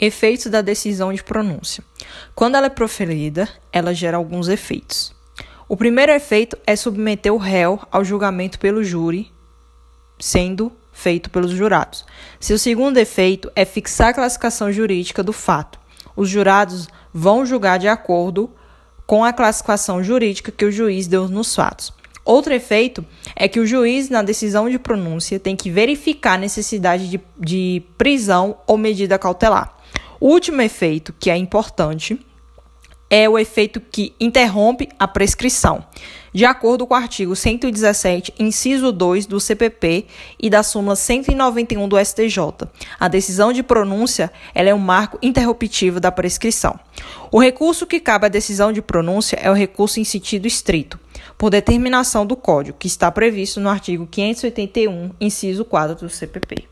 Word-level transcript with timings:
Efeitos 0.00 0.46
da 0.46 0.62
decisão 0.62 1.12
de 1.12 1.24
pronúncia. 1.24 1.82
Quando 2.34 2.54
ela 2.54 2.66
é 2.66 2.70
proferida, 2.70 3.48
ela 3.72 3.92
gera 3.92 4.16
alguns 4.16 4.48
efeitos. 4.48 5.12
O 5.68 5.76
primeiro 5.76 6.12
efeito 6.12 6.56
é 6.66 6.76
submeter 6.76 7.34
o 7.34 7.36
réu 7.36 7.80
ao 7.90 8.04
julgamento 8.04 8.58
pelo 8.58 8.84
júri, 8.84 9.30
sendo 10.18 10.72
feito 10.92 11.30
pelos 11.30 11.50
jurados. 11.50 12.04
Seu 12.40 12.58
segundo 12.58 12.96
efeito 12.98 13.50
é 13.54 13.64
fixar 13.64 14.08
a 14.08 14.14
classificação 14.14 14.72
jurídica 14.72 15.22
do 15.22 15.32
fato. 15.32 15.78
Os 16.16 16.28
jurados 16.28 16.88
vão 17.12 17.44
julgar 17.44 17.78
de 17.78 17.88
acordo 17.88 18.50
com 19.06 19.24
a 19.24 19.32
classificação 19.32 20.02
jurídica 20.02 20.52
que 20.52 20.64
o 20.64 20.72
juiz 20.72 21.06
deu 21.06 21.28
nos 21.28 21.54
fatos. 21.54 21.92
Outro 22.24 22.52
efeito 22.52 23.04
é 23.34 23.48
que 23.48 23.58
o 23.58 23.66
juiz, 23.66 24.10
na 24.10 24.22
decisão 24.22 24.68
de 24.68 24.78
pronúncia, 24.78 25.40
tem 25.40 25.56
que 25.56 25.70
verificar 25.70 26.34
a 26.34 26.38
necessidade 26.38 27.08
de, 27.08 27.20
de 27.38 27.82
prisão 27.96 28.58
ou 28.66 28.76
medida 28.76 29.18
cautelar. 29.18 29.77
O 30.20 30.28
último 30.28 30.60
efeito, 30.60 31.14
que 31.18 31.30
é 31.30 31.36
importante, 31.36 32.18
é 33.10 33.28
o 33.28 33.38
efeito 33.38 33.80
que 33.80 34.12
interrompe 34.20 34.88
a 34.98 35.06
prescrição, 35.06 35.84
de 36.34 36.44
acordo 36.44 36.86
com 36.86 36.92
o 36.92 36.96
artigo 36.96 37.34
117, 37.34 38.34
inciso 38.38 38.92
2 38.92 39.26
do 39.26 39.40
CPP 39.40 40.06
e 40.38 40.50
da 40.50 40.62
súmula 40.62 40.96
191 40.96 41.88
do 41.88 42.04
STJ. 42.04 42.68
A 42.98 43.08
decisão 43.08 43.52
de 43.52 43.62
pronúncia 43.62 44.30
é 44.54 44.74
um 44.74 44.78
marco 44.78 45.18
interruptivo 45.22 46.00
da 46.00 46.10
prescrição. 46.12 46.78
O 47.30 47.40
recurso 47.40 47.86
que 47.86 48.00
cabe 48.00 48.26
à 48.26 48.28
decisão 48.28 48.72
de 48.72 48.82
pronúncia 48.82 49.38
é 49.40 49.48
o 49.50 49.54
recurso 49.54 50.00
em 50.00 50.04
sentido 50.04 50.46
estrito, 50.46 50.98
por 51.38 51.50
determinação 51.50 52.26
do 52.26 52.36
Código, 52.36 52.76
que 52.76 52.88
está 52.88 53.10
previsto 53.10 53.60
no 53.60 53.70
artigo 53.70 54.06
581, 54.06 55.12
inciso 55.20 55.64
4 55.64 55.94
do 55.94 56.10
CPP. 56.10 56.66